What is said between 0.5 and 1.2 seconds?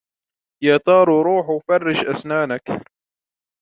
يا تارو